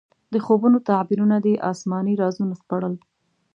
د 0.33 0.35
خوبونو 0.45 0.77
تعبیرونه 0.89 1.37
دې 1.45 1.53
اسماني 1.71 2.13
رازونه 2.21 2.53
سپړل. 2.61 2.95